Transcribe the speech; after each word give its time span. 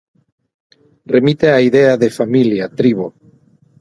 Remite 1.15 1.47
á 1.55 1.59
idea 1.69 1.93
de 2.01 2.09
familia, 2.19 2.65
tribo... 2.79 3.07